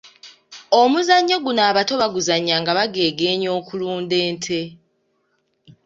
[0.81, 4.61] Omuzannyo guno abato baguzannya nga bageegeenya okulunda ente.